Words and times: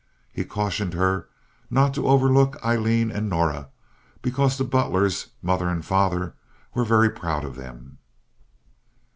He 0.33 0.45
cautioned 0.45 0.95
her 0.95 1.29
not 1.69 1.93
to 1.93 2.07
overlook 2.07 2.57
Aileen 2.65 3.11
and 3.11 3.29
Norah, 3.29 3.67
because 4.23 4.57
the 4.57 4.63
Butlers, 4.63 5.27
mother 5.43 5.67
and 5.69 5.85
father, 5.85 6.33
were 6.73 6.83
very 6.85 7.11
proud 7.11 7.45
of 7.45 7.55
them. 7.55 7.99